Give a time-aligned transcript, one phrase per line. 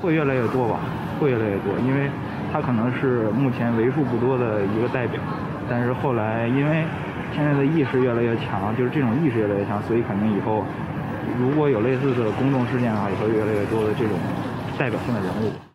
[0.00, 0.80] 会越来越多吧，
[1.20, 2.10] 会越来越多，因为
[2.52, 5.20] 他可能是目前为数不多的一个代表，
[5.68, 6.84] 但是后来因为
[7.34, 10.64] 现在的意识越来越强，就是这种意识越来越强，所以肯定以后
[11.38, 14.16] 如果有类似的公众事件的话，也会越来越多的这种
[14.78, 15.69] 代表性的人物。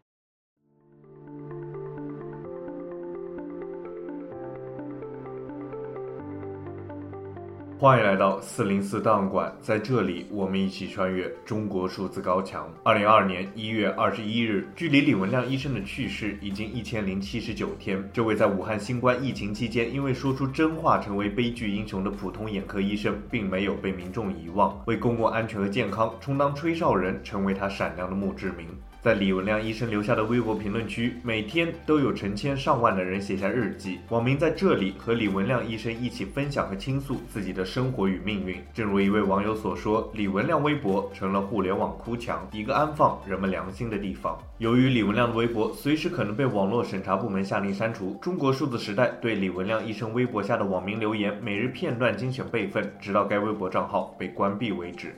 [7.78, 12.74] 欢迎来到四零四档案馆，在这里，我们一起穿越中国数字高墙。
[12.84, 18.02] 二零二二年一月二十一日，距离李文亮医生的去世已经一千零七十九天。
[18.14, 28.68] 这位在武汉新冠疫情期间因为说出真话成为悲剧英雄的普通眼科医生，并没有被民众遗忘，为公共安全和健康充当吹哨人，成为他闪亮的墓志铭。
[29.06, 38.60] 在李文亮医生留下的微博评论区，每天都有成千上万的人写下日记，网民在这里和李文亮医生一起分享和倾诉自己的生活与命运。
[38.74, 44.36] 正如一位网友所说，李文亮微博成了互联网哭墙，一个安放人们良心的地方。
[44.58, 55.14] 由于李文亮的微博随时可能被网络审查部门下令删除，中国数字时代对李文亮医生微博下的网民留言每日片段精选备份，直到该微博账号被关闭为止。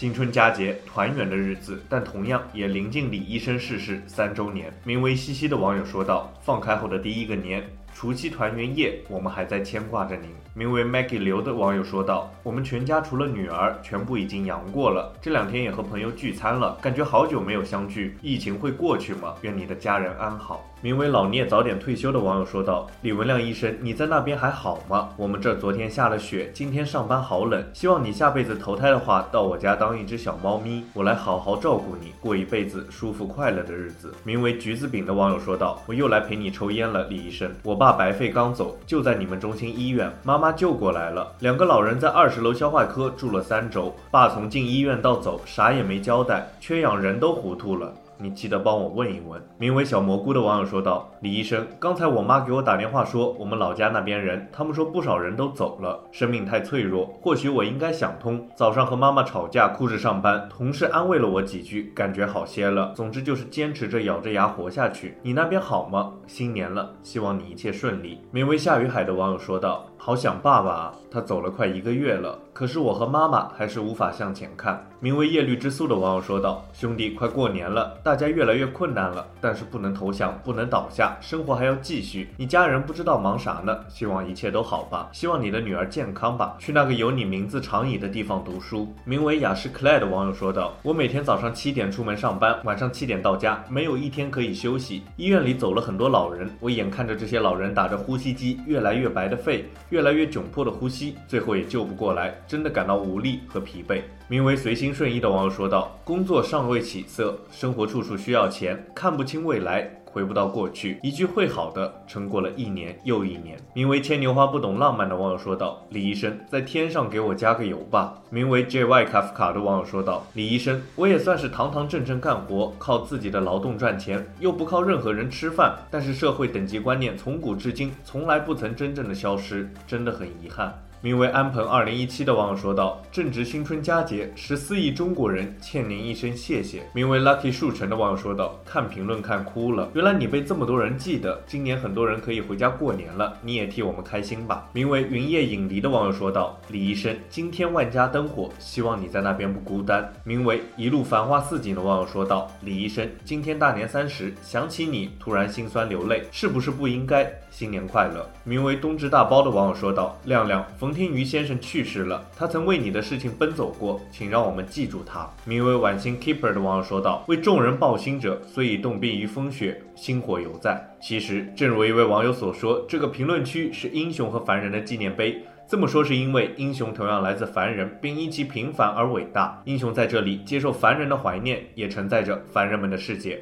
[0.00, 4.72] 新春佳节，团圆的日子，但同样也临近李医生逝世三周年。
[4.82, 7.62] 名为西西的网友说道：“放开后的第一个年，
[8.00, 15.12] 除夕团圆夜，我们还在牵挂着您。”名为 Maggie 刘的网友说道：“我们全家除了女儿，全部已经阳过了。
[15.20, 18.16] 这两天也和朋友聚餐了，感觉好久没有相聚。
[18.22, 19.34] 疫情会过去吗？
[19.42, 25.10] 愿你的家人安好。”名为老聂早点退休的网友说道：“李文亮医生，你在那边还好吗？
[25.18, 27.62] 我们这昨天下了雪，今天上班好冷。
[27.74, 37.52] 希望你下辈子投胎的话，到我家当一只小猫咪，我来好好照顾你，过一辈子舒服快乐的日子。”名为橘子饼的网友说道：“我又来陪你抽烟了，李医生。
[37.62, 41.32] 我爸白费刚走，就在你们中心医院，妈妈救过来了。
[41.40, 47.92] 两个老人在二十楼消化科住了三周，爸从进医院到走啥也没交代，缺氧人都糊涂了。”
[48.22, 49.42] 你记得帮我问一问。
[49.56, 57.06] 名为小蘑菇的网友说道：“李医生，刚才我妈给我打电话说，我们老家那边人，他们说不少人都走了，生命太脆弱。
[57.22, 58.46] 或许我应该想通。
[58.54, 62.92] 早上和妈妈吵架，哭着上班，同事安慰了我几句，感觉好些了。
[62.94, 65.16] 总之就是坚持着，咬着牙活下去。
[65.22, 66.12] 你那边好吗？
[66.26, 69.86] 新年了，希望你一切顺利。”名为夏雨海的网友说道。
[70.02, 70.94] 好想爸爸啊！
[71.10, 74.82] 他走了快一个月了，可是我和妈妈还是无法向前看。
[74.98, 82.28] 名为叶绿之素的网友说道：“兄弟，快过年了，大家越来越困难了，但是不能投降，不能倒下，生活还要继续。
[82.38, 83.78] 你家人不知道忙啥呢？
[83.88, 95.02] 希望一切都好吧，希望你的女儿健康吧，去那个有你名字长椅的地方读书。”名为雅诗克莱的网友说道：“我每天早上七点出门上班，晚上七点到家，没有一天可以休息。
[95.16, 104.00] 医院里走了很多老人，我眼看着这些老人打着呼吸机，越来越白的肺。”越来越窘迫的呼吸，最后也救不过来，真的感到无力和疲惫。
[104.28, 113.58] 名为随心顺意的网友说道：“工作尚未起色，生活处处需要钱，看不清未来。”回不到过去，一句会好的，撑过了一年又一年。
[113.72, 119.04] 名为牵牛花不懂浪漫的网友说道：“李医生，在天上给我加个油吧。”名为 J.Y.
[119.04, 125.76] 卡夫卡的网友说道：“李医生，我也算是堂堂正正干活，靠自己的劳动赚钱，又不靠任何人吃饭。
[125.90, 141.42] 但是社会等级观念从古至今从来不曾真正的消失，真的很遗憾。”名为安鹏二零一七的网友说道：“正值新春佳节，十四亿中国人欠您一声谢谢。”名为 Lucky 树成的网友说道：“看评论看哭了，原来你被这么多人记得。
[141.46, 157.32] 今年很多人可以回家过年了，你也替我们开心吧。”名为云夜影离的网友说道：“李医生，今天万家灯火，希望你在那边不孤单。”名为一路繁花似锦的网友说道：“李医生，今天大年三十，想起你，突然心酸流泪，是不是不应该？
[157.50, 175.40] 新年快乐。”名为冬至大包的网友说道：“亮亮，冯天瑜先生去世了，他曾为你的事情奔走过，请让我们记住他。”名为晚星 Keeper 的网友说道：“为众人抱薪者，虽已冻毙于风雪，薪火犹在。”其实，正如一位网友所说，这个评论区是英雄和凡人的纪念碑。
[175.68, 179.62] 这么说是因为英雄同样来自凡人，并因其平凡而伟大。
[179.66, 183.40] 英雄在这里接受凡人的怀念，也承载着凡人们的世界。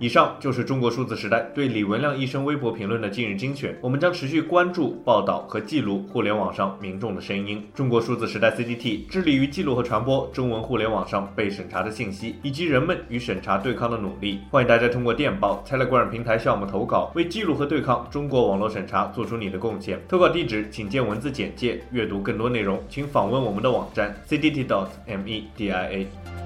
[0.00, 3.76] 以上就是中国数字时代对李文亮医生微博评论的今日精选。
[3.82, 7.62] 我们将持续关注、报道和记录互联网上民众的声音。
[7.74, 14.40] 中国数字时代 CDT 致力于记录和传播中文互联网上被审查的信息，以及人们与审查对抗的努力。
[14.50, 20.00] 欢迎大家通过电报、Telegram 平台向我们投稿，为记录和对抗中国网络审查做出你的贡献。
[20.08, 21.78] 投稿地址请见文字简介。
[21.92, 26.39] 阅读更多内容，请访问我们的网站 cdt.dot.me.dia。